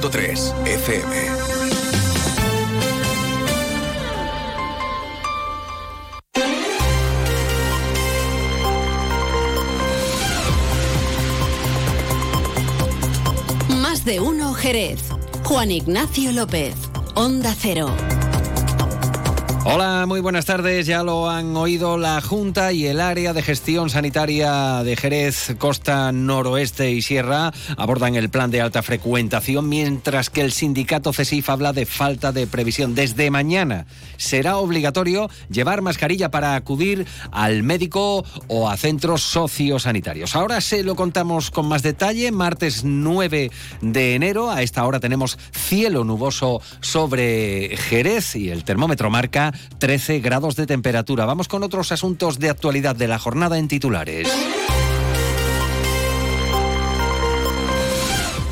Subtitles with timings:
[0.00, 1.14] 101.3 FM.
[13.80, 15.00] Más de uno Jerez.
[15.44, 16.74] Juan Ignacio López.
[17.14, 17.94] Onda Cero.
[19.62, 20.86] Hola, muy buenas tardes.
[20.86, 26.10] Ya lo han oído la Junta y el área de gestión sanitaria de Jerez, Costa
[26.12, 31.74] Noroeste y Sierra abordan el plan de alta frecuentación, mientras que el sindicato CESIF habla
[31.74, 32.94] de falta de previsión.
[32.94, 33.84] Desde mañana
[34.16, 40.36] será obligatorio llevar mascarilla para acudir al médico o a centros sociosanitarios.
[40.36, 42.32] Ahora se lo contamos con más detalle.
[42.32, 43.50] Martes 9
[43.82, 50.20] de enero, a esta hora tenemos cielo nuboso sobre Jerez y el termómetro marca 13
[50.20, 51.24] grados de temperatura.
[51.24, 54.28] Vamos con otros asuntos de actualidad de la jornada en titulares.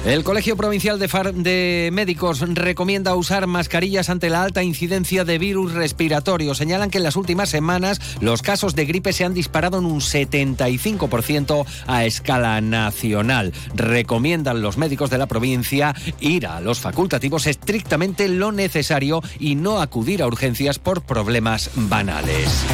[0.09, 6.55] El Colegio Provincial de, Médicos recomienda usar mascarillas ante la alta incidencia de virus respiratorio.
[6.55, 10.00] Señalan que en las últimas semanas los casos de gripe se han disparado en un
[10.00, 13.53] 75% a escala nacional.
[13.75, 19.78] Recomiendan los médicos de la provincia ir a los facultativos estrictamente lo necesario y no
[19.83, 22.65] acudir a urgencias por problemas banales.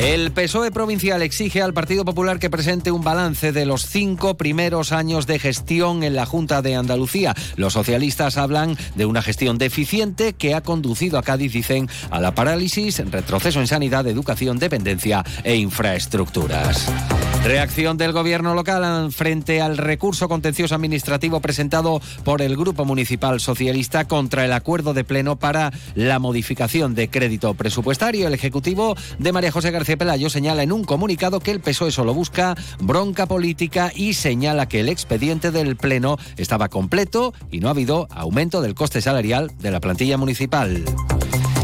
[0.00, 4.92] El PSOE provincial exige al Partido Popular que presente un balance de los cinco primeros
[4.92, 7.34] años de gestión en la Junta de Andalucía.
[7.56, 12.34] Los socialistas hablan de una gestión deficiente que ha conducido a Cádiz, dicen, a la
[12.34, 16.88] parálisis, retroceso en sanidad, educación, dependencia e infraestructuras.
[17.44, 24.06] Reacción del gobierno local frente al recurso contencioso administrativo presentado por el Grupo Municipal Socialista
[24.06, 28.28] contra el acuerdo de pleno para la modificación de crédito presupuestario.
[28.28, 32.14] El Ejecutivo de María José García Pelayo señala en un comunicado que el PSOE solo
[32.14, 37.72] busca bronca política y señala que el expediente del pleno estaba completo y no ha
[37.72, 40.84] habido aumento del coste salarial de la plantilla municipal.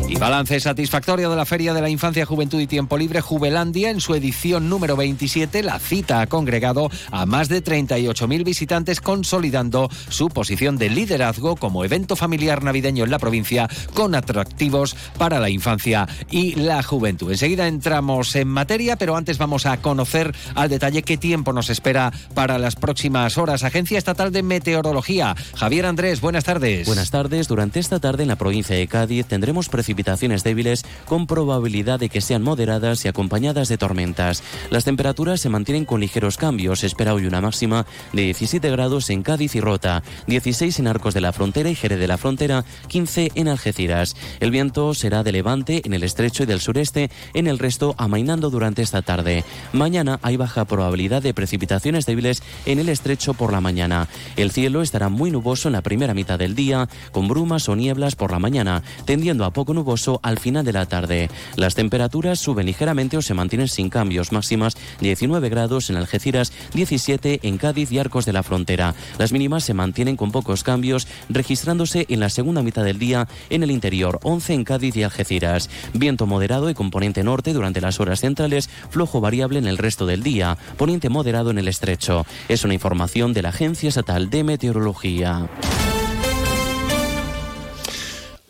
[0.09, 4.01] Y balance satisfactorio de la Feria de la Infancia, Juventud y Tiempo Libre Jubelandia en
[4.01, 5.63] su edición número 27.
[5.63, 11.85] La cita ha congregado a más de 38.000 visitantes consolidando su posición de liderazgo como
[11.85, 17.31] evento familiar navideño en la provincia con atractivos para la infancia y la juventud.
[17.31, 22.15] Enseguida entramos en materia, pero antes vamos a conocer al detalle qué tiempo nos espera
[22.33, 23.63] para las próximas horas.
[23.63, 25.37] Agencia Estatal de Meteorología.
[25.55, 26.87] Javier Andrés, buenas tardes.
[26.87, 27.47] Buenas tardes.
[27.47, 32.09] Durante esta tarde en la provincia de Cádiz tendremos precipitaciones precipitaciones débiles con probabilidad de
[32.09, 34.45] que sean moderadas y acompañadas de tormentas.
[34.71, 36.81] Las temperaturas se mantienen con ligeros cambios.
[36.81, 41.15] Se espera hoy una máxima de 17 grados en Cádiz y Rota, 16 en Arcos
[41.15, 44.15] de la Frontera y Jerez de la Frontera, 15 en Algeciras.
[44.39, 48.51] El viento será de levante en el estrecho y del sureste, en el resto amainando
[48.51, 49.43] durante esta tarde.
[49.73, 54.07] Mañana hay baja probabilidad de precipitaciones débiles en el estrecho por la mañana.
[54.37, 58.15] El cielo estará muy nuboso en la primera mitad del día, con brumas o nieblas
[58.15, 59.88] por la mañana, tendiendo a poco nuboso
[60.23, 61.31] al final de la tarde.
[61.57, 67.41] Las temperaturas suben ligeramente o se mantienen sin cambios, máximas 19 grados en Algeciras, 17
[67.43, 68.95] en Cádiz y Arcos de la Frontera.
[69.19, 73.63] Las mínimas se mantienen con pocos cambios, registrándose en la segunda mitad del día en
[73.63, 75.71] el interior, 11 en Cádiz y Algeciras.
[75.95, 80.23] Viento moderado y componente norte durante las horas centrales, flojo variable en el resto del
[80.23, 82.27] día, poniente moderado en el estrecho.
[82.49, 85.49] Es una información de la Agencia Estatal de Meteorología.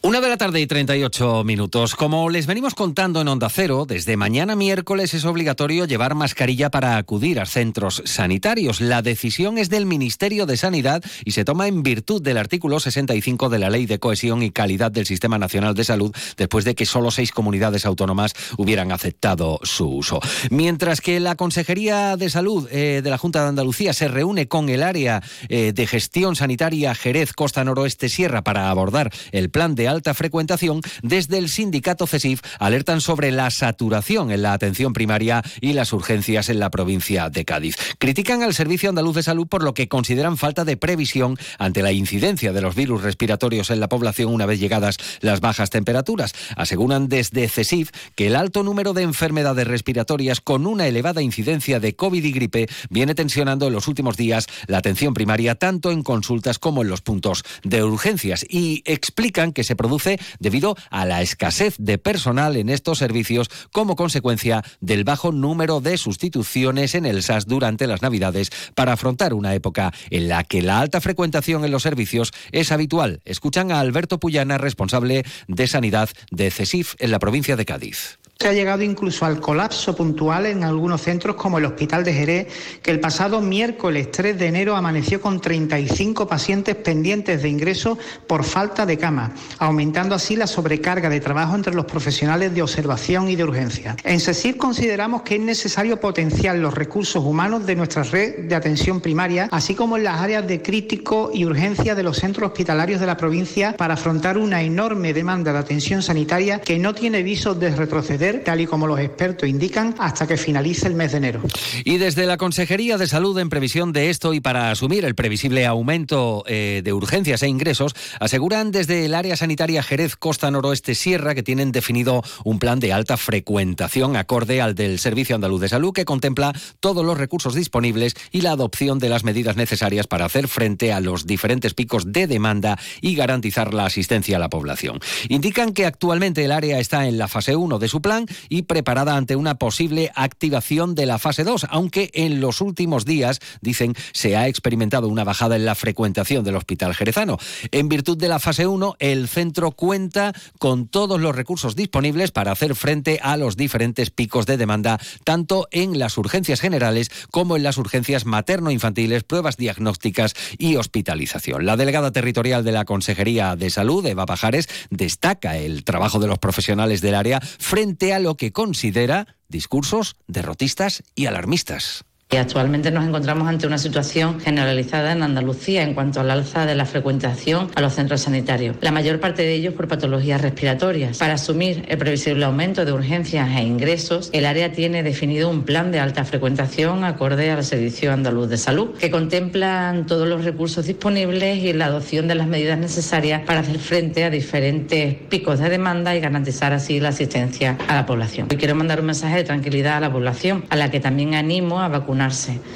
[0.00, 1.96] Una de la tarde y 38 minutos.
[1.96, 6.98] Como les venimos contando en Onda Cero, desde mañana miércoles es obligatorio llevar mascarilla para
[6.98, 8.80] acudir a centros sanitarios.
[8.80, 13.48] La decisión es del Ministerio de Sanidad y se toma en virtud del artículo 65
[13.48, 16.86] de la Ley de Cohesión y Calidad del Sistema Nacional de Salud, después de que
[16.86, 20.20] solo seis comunidades autónomas hubieran aceptado su uso.
[20.50, 24.68] Mientras que la Consejería de Salud eh, de la Junta de Andalucía se reúne con
[24.68, 29.87] el área eh, de gestión sanitaria Jerez, Costa Noroeste, Sierra para abordar el plan de
[29.88, 35.72] alta frecuentación, desde el sindicato CESIF alertan sobre la saturación en la atención primaria y
[35.72, 37.76] las urgencias en la provincia de Cádiz.
[37.98, 41.92] Critican al Servicio Andaluz de Salud por lo que consideran falta de previsión ante la
[41.92, 46.34] incidencia de los virus respiratorios en la población una vez llegadas las bajas temperaturas.
[46.56, 51.96] Aseguran desde CESIF que el alto número de enfermedades respiratorias con una elevada incidencia de
[51.96, 56.58] COVID y gripe viene tensionando en los últimos días la atención primaria tanto en consultas
[56.58, 61.76] como en los puntos de urgencias y explican que se produce debido a la escasez
[61.78, 67.46] de personal en estos servicios como consecuencia del bajo número de sustituciones en el SAS
[67.46, 71.84] durante las Navidades para afrontar una época en la que la alta frecuentación en los
[71.84, 73.22] servicios es habitual.
[73.24, 78.18] Escuchan a Alberto Puyana, responsable de Sanidad de CESIF en la provincia de Cádiz.
[78.40, 82.46] Se ha llegado incluso al colapso puntual en algunos centros como el Hospital de Jerez,
[82.82, 87.98] que el pasado miércoles 3 de enero amaneció con 35 pacientes pendientes de ingreso
[88.28, 93.28] por falta de cama, aumentando así la sobrecarga de trabajo entre los profesionales de observación
[93.28, 93.96] y de urgencia.
[94.04, 99.00] En SESIR consideramos que es necesario potenciar los recursos humanos de nuestra red de atención
[99.00, 103.06] primaria, así como en las áreas de crítico y urgencia de los centros hospitalarios de
[103.06, 107.74] la provincia para afrontar una enorme demanda de atención sanitaria que no tiene visos de
[107.74, 111.42] retroceder tal y como los expertos indican, hasta que finalice el mes de enero.
[111.84, 115.66] Y desde la Consejería de Salud, en previsión de esto y para asumir el previsible
[115.66, 121.34] aumento eh, de urgencias e ingresos, aseguran desde el área sanitaria Jerez Costa Noroeste Sierra
[121.34, 125.92] que tienen definido un plan de alta frecuentación acorde al del Servicio Andaluz de Salud
[125.92, 130.48] que contempla todos los recursos disponibles y la adopción de las medidas necesarias para hacer
[130.48, 135.00] frente a los diferentes picos de demanda y garantizar la asistencia a la población.
[135.28, 138.17] Indican que actualmente el área está en la fase 1 de su plan
[138.48, 143.40] y preparada ante una posible activación de la fase 2, aunque en los últimos días,
[143.60, 147.38] dicen, se ha experimentado una bajada en la frecuentación del Hospital Jerezano.
[147.70, 152.52] En virtud de la fase 1, el centro cuenta con todos los recursos disponibles para
[152.52, 157.62] hacer frente a los diferentes picos de demanda, tanto en las urgencias generales como en
[157.62, 161.66] las urgencias materno-infantiles, pruebas diagnósticas y hospitalización.
[161.66, 166.38] La delegada territorial de la Consejería de Salud, Eva Pajares, destaca el trabajo de los
[166.38, 172.04] profesionales del área frente a lo que considera discursos derrotistas y alarmistas.
[172.30, 176.74] Y actualmente nos encontramos ante una situación generalizada en Andalucía en cuanto al alza de
[176.74, 181.16] la frecuentación a los centros sanitarios, la mayor parte de ellos por patologías respiratorias.
[181.16, 185.90] Para asumir el previsible aumento de urgencias e ingresos, el área tiene definido un plan
[185.90, 191.64] de alta frecuentación acorde al Servicio Andaluz de Salud, que contemplan todos los recursos disponibles
[191.64, 196.14] y la adopción de las medidas necesarias para hacer frente a diferentes picos de demanda
[196.14, 198.48] y garantizar así la asistencia a la población.
[198.50, 201.80] Hoy quiero mandar un mensaje de tranquilidad a la población, a la que también animo
[201.80, 202.17] a vacunar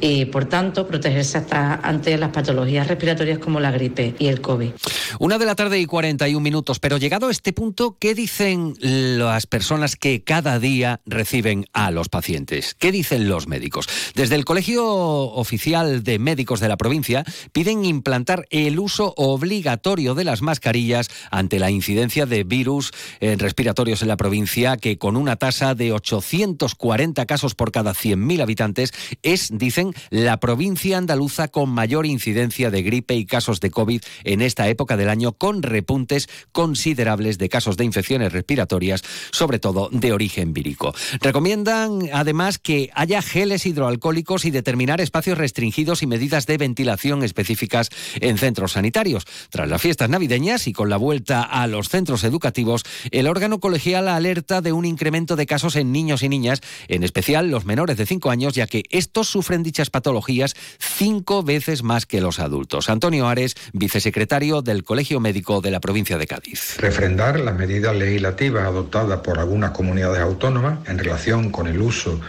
[0.00, 4.70] y, por tanto, protegerse hasta ante las patologías respiratorias como la gripe y el COVID.
[5.18, 9.46] Una de la tarde y 41 minutos, pero llegado a este punto, ¿qué dicen las
[9.46, 12.74] personas que cada día reciben a los pacientes?
[12.78, 13.88] ¿Qué dicen los médicos?
[14.14, 20.24] Desde el Colegio Oficial de Médicos de la provincia piden implantar el uso obligatorio de
[20.24, 25.36] las mascarillas ante la incidencia de virus eh, respiratorios en la provincia, que con una
[25.36, 28.92] tasa de 840 casos por cada 100.000 habitantes
[29.32, 34.42] es, dicen, la provincia andaluza con mayor incidencia de gripe y casos de COVID en
[34.42, 40.12] esta época del año, con repuntes considerables de casos de infecciones respiratorias, sobre todo de
[40.12, 40.94] origen vírico.
[41.20, 47.88] Recomiendan además que haya geles hidroalcohólicos y determinar espacios restringidos y medidas de ventilación específicas
[48.20, 49.24] en centros sanitarios.
[49.50, 54.08] Tras las fiestas navideñas y con la vuelta a los centros educativos, el órgano colegial
[54.08, 58.06] alerta de un incremento de casos en niños y niñas, en especial los menores de
[58.06, 62.88] 5 años, ya que estos sufren dichas patologías cinco veces más que los adultos.
[62.88, 66.76] Antonio Ares, vicesecretario del Colegio Médico de la provincia de Cádiz.
[66.78, 72.20] Refrendar las medidas legislativas adoptadas por algunas comunidades autónomas en relación con el uso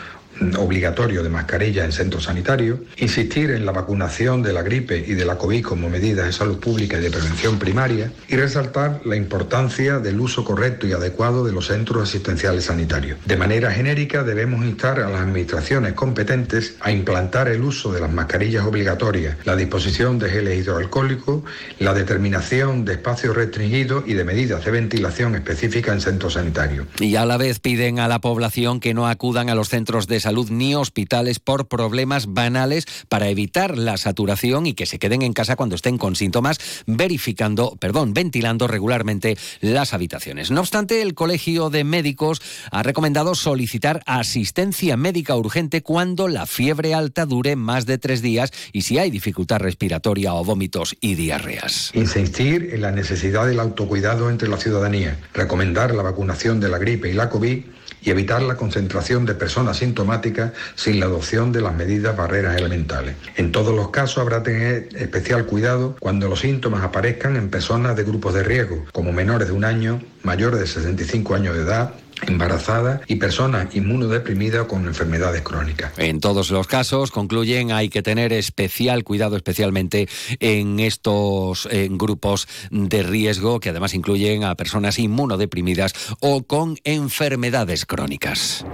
[0.58, 5.26] obligatorio de mascarilla en centros sanitarios, insistir en la vacunación de la gripe y de
[5.26, 10.00] la COVID como medidas de salud pública y de prevención primaria y resaltar la importancia
[10.00, 13.18] del uso correcto y adecuado de los centros asistenciales sanitarios.
[13.26, 18.12] De manera genérica debemos instar a las administraciones competentes a implantar el uso de las
[18.12, 21.44] mascarillas obligatorias, la disposición de geles hidroalcohólicos,
[21.80, 26.88] la determinación de espacios restringidos y de medidas de ventilación específicas en centros sanitarios.
[27.00, 30.20] Y a la vez piden a la población que no acudan a los centros de
[30.24, 35.34] salud ni hospitales por problemas banales para evitar la saturación y que se queden en
[35.34, 40.50] casa cuando estén con síntomas, verificando, perdón, ventilando regularmente las habitaciones.
[40.50, 46.94] No obstante, el Colegio de Médicos ha recomendado solicitar asistencia médica urgente cuando la fiebre
[46.94, 51.92] alta dure más de tres días y si hay dificultad respiratoria o vómitos y diarreas.
[51.94, 57.10] Insistir en la necesidad del autocuidado entre la ciudadanía, recomendar la vacunación de la gripe
[57.10, 57.64] y la COVID
[58.04, 63.16] y evitar la concentración de personas sintomáticas sin la adopción de las medidas barreras elementales.
[63.36, 68.04] En todos los casos habrá tener especial cuidado cuando los síntomas aparezcan en personas de
[68.04, 71.94] grupos de riesgo, como menores de un año, mayores de 65 años de edad,
[72.28, 75.94] embarazadas y personas inmunodeprimidas con enfermedades crónicas.
[75.98, 80.08] En todos los casos, concluyen, hay que tener especial cuidado, especialmente
[80.40, 88.66] en estos grupos de riesgo, que además incluyen a personas inmunodeprimidas o con enfermedades crónicas.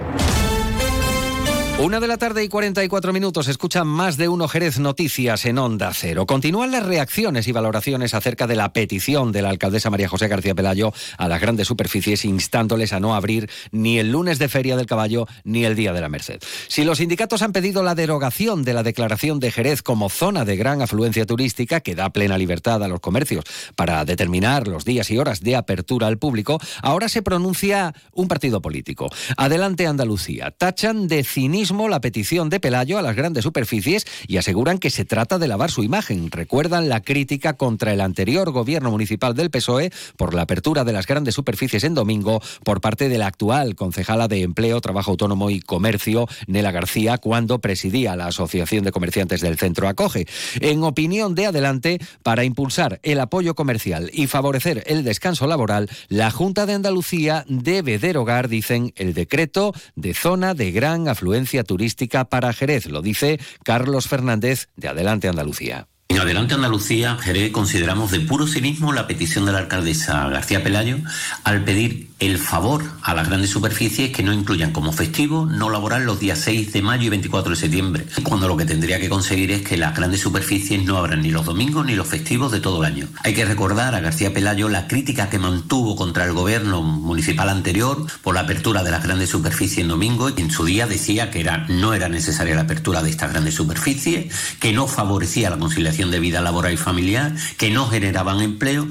[1.82, 3.48] Una de la tarde y 44 minutos.
[3.48, 6.26] Escuchan más de uno Jerez Noticias en Onda Cero.
[6.26, 10.54] Continúan las reacciones y valoraciones acerca de la petición de la alcaldesa María José García
[10.54, 14.88] Pelayo a las grandes superficies, instándoles a no abrir ni el lunes de Feria del
[14.88, 16.42] Caballo ni el Día de la Merced.
[16.68, 20.58] Si los sindicatos han pedido la derogación de la declaración de Jerez como zona de
[20.58, 23.46] gran afluencia turística, que da plena libertad a los comercios
[23.78, 28.62] para determinar los días y horas de apertura al público, ahora se pronuncia un partido
[28.62, 29.10] político.
[29.38, 30.52] Adelante Andalucía.
[30.52, 35.06] Tachan de cinismo la petición de Pelayo a las grandes superficies y aseguran que se
[35.06, 36.32] trata de lavar su imagen.
[36.32, 41.06] Recuerdan la crítica contra el anterior gobierno municipal del PSOE por la apertura de las
[41.06, 45.62] grandes superficies en domingo por parte de la actual concejala de Empleo, Trabajo Autónomo y
[45.62, 50.26] Comercio, Nela García, cuando presidía la Asociación de Comerciantes del Centro Acoge.
[50.60, 56.32] En opinión de Adelante, para impulsar el apoyo comercial y favorecer el descanso laboral, la
[56.32, 62.54] Junta de Andalucía debe derogar, dicen, el decreto de zona de gran afluencia turística para
[62.54, 65.88] Jerez, lo dice Carlos Fernández de Adelante Andalucía.
[66.10, 70.98] En Adelante Andalucía, Jerez, consideramos de puro cinismo la petición de la alcaldesa García Pelayo
[71.44, 76.04] al pedir el favor a las grandes superficies que no incluyan como festivo no laboral
[76.04, 79.52] los días 6 de mayo y 24 de septiembre, cuando lo que tendría que conseguir
[79.52, 82.84] es que las grandes superficies no abran ni los domingos ni los festivos de todo
[82.84, 83.08] el año.
[83.24, 88.06] Hay que recordar a García Pelayo la crítica que mantuvo contra el gobierno municipal anterior
[88.22, 91.40] por la apertura de las grandes superficies en domingo y en su día decía que
[91.40, 96.12] era, no era necesaria la apertura de estas grandes superficies, que no favorecía la conciliación
[96.12, 98.88] de vida laboral y familiar, que no generaban empleo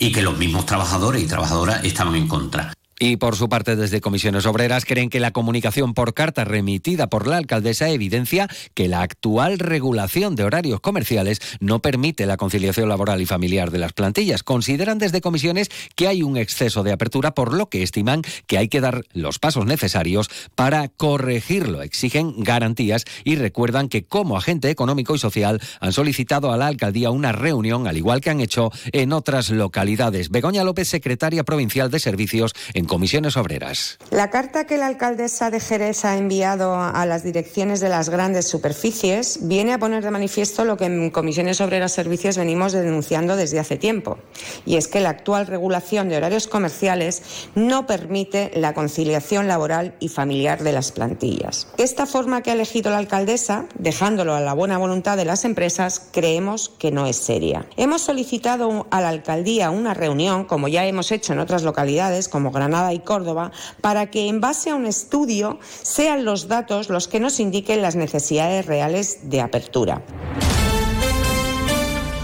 [0.00, 2.71] y que los mismos trabajadores y trabajadoras estaban en contra.
[3.04, 7.26] Y por su parte, desde Comisiones Obreras creen que la comunicación por carta remitida por
[7.26, 13.20] la alcaldesa evidencia que la actual regulación de horarios comerciales no permite la conciliación laboral
[13.20, 14.44] y familiar de las plantillas.
[14.44, 18.68] Consideran desde Comisiones que hay un exceso de apertura, por lo que estiman que hay
[18.68, 21.82] que dar los pasos necesarios para corregirlo.
[21.82, 27.10] Exigen garantías y recuerdan que como agente económico y social han solicitado a la alcaldía
[27.10, 30.30] una reunión, al igual que han hecho en otras localidades.
[30.30, 33.96] Begoña López, secretaria provincial de Servicios en comisiones obreras.
[34.10, 38.46] La carta que la alcaldesa de Jerez ha enviado a las direcciones de las grandes
[38.46, 43.58] superficies viene a poner de manifiesto lo que en comisiones obreras servicios venimos denunciando desde
[43.58, 44.18] hace tiempo,
[44.66, 47.22] y es que la actual regulación de horarios comerciales
[47.54, 51.68] no permite la conciliación laboral y familiar de las plantillas.
[51.78, 56.10] Esta forma que ha elegido la alcaldesa, dejándolo a la buena voluntad de las empresas,
[56.12, 57.64] creemos que no es seria.
[57.78, 62.50] Hemos solicitado a la alcaldía una reunión, como ya hemos hecho en otras localidades, como
[62.50, 67.20] Granada, y Córdoba, para que en base a un estudio sean los datos los que
[67.20, 70.02] nos indiquen las necesidades reales de apertura.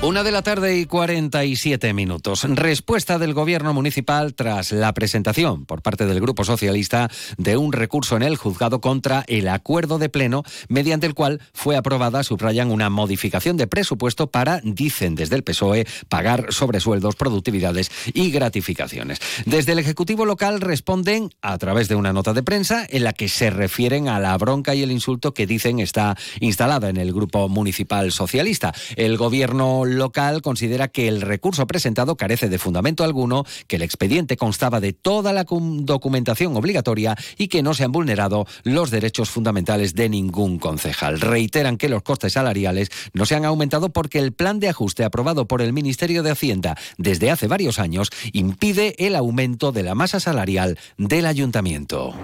[0.00, 2.44] Una de la tarde y 47 minutos.
[2.44, 8.14] Respuesta del Gobierno municipal tras la presentación por parte del Grupo Socialista de un recurso
[8.16, 12.90] en el juzgado contra el acuerdo de pleno mediante el cual fue aprobada, subrayan, una
[12.90, 19.18] modificación de presupuesto para, dicen desde el PSOE, pagar sobresueldos, productividades y gratificaciones.
[19.46, 23.28] Desde el Ejecutivo local responden a través de una nota de prensa en la que
[23.28, 27.48] se refieren a la bronca y el insulto que dicen está instalada en el Grupo
[27.48, 28.72] Municipal Socialista.
[28.94, 34.36] El Gobierno local considera que el recurso presentado carece de fundamento alguno, que el expediente
[34.36, 39.94] constaba de toda la documentación obligatoria y que no se han vulnerado los derechos fundamentales
[39.94, 41.20] de ningún concejal.
[41.20, 45.46] Reiteran que los costes salariales no se han aumentado porque el plan de ajuste aprobado
[45.46, 50.20] por el Ministerio de Hacienda desde hace varios años impide el aumento de la masa
[50.20, 52.14] salarial del ayuntamiento.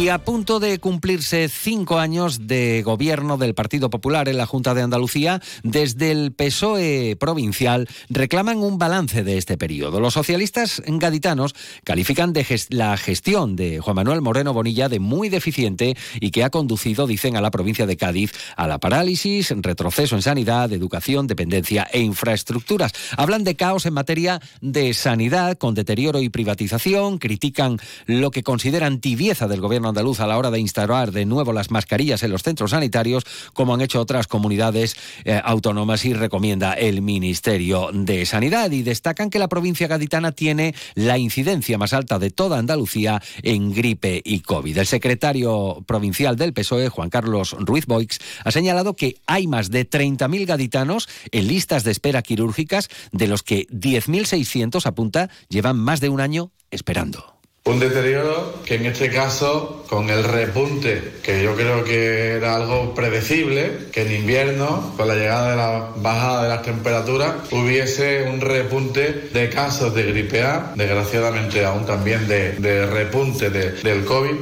[0.00, 4.72] Y a punto de cumplirse cinco años de gobierno del Partido Popular en la Junta
[4.72, 10.00] de Andalucía, desde el PSOE provincial reclaman un balance de este periodo.
[10.00, 11.54] Los socialistas gaditanos
[11.84, 16.50] califican de la gestión de Juan Manuel Moreno Bonilla de muy deficiente y que ha
[16.50, 21.86] conducido, dicen, a la provincia de Cádiz a la parálisis, retroceso en sanidad, educación, dependencia
[21.92, 22.92] e infraestructuras.
[23.18, 27.76] Hablan de caos en materia de sanidad, con deterioro y privatización, critican
[28.06, 31.70] lo que consideran tibieza del gobierno andaluz a la hora de instaurar de nuevo las
[31.70, 37.02] mascarillas en los centros sanitarios, como han hecho otras comunidades eh, autónomas y recomienda el
[37.02, 38.70] Ministerio de Sanidad.
[38.70, 43.72] Y destacan que la provincia gaditana tiene la incidencia más alta de toda Andalucía en
[43.72, 44.78] gripe y COVID.
[44.78, 49.88] El secretario provincial del PSOE, Juan Carlos Ruiz Boix, ha señalado que hay más de
[49.88, 56.08] 30.000 gaditanos en listas de espera quirúrgicas, de los que 10.600 apunta llevan más de
[56.08, 57.39] un año esperando.
[57.62, 62.94] Un deterioro que en este caso, con el repunte, que yo creo que era algo
[62.94, 68.40] predecible, que en invierno, con la llegada de la bajada de las temperaturas, hubiese un
[68.40, 74.36] repunte de casos de gripe A, desgraciadamente aún también de, repunte del COVID.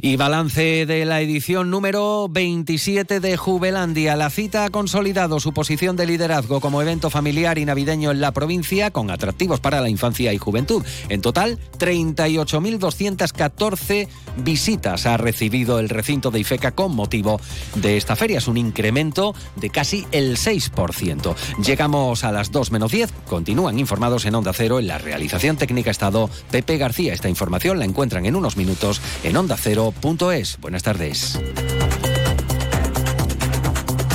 [0.00, 4.16] Y balance de la edición número 27 de Jubelandia.
[4.16, 8.32] La cita ha consolidado su posición de liderazgo como evento familiar y navideño en la
[8.32, 10.82] provincia, con atractivos para la infancia y juventud.
[11.10, 17.40] En total, 38 1.214 visitas ha recibido el recinto de Ifeca con motivo
[17.74, 18.38] de esta feria.
[18.38, 21.34] Es un incremento de casi el 6%.
[21.64, 23.12] Llegamos a las 2 menos 10.
[23.28, 24.78] Continúan informados en Onda Cero.
[24.78, 27.12] En la realización técnica estado Pepe García.
[27.12, 30.58] Esta información la encuentran en unos minutos en ondacero.es.
[30.60, 31.38] Buenas tardes.